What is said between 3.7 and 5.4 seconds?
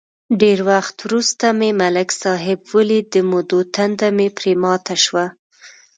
تنده مې پرې ماته شوه.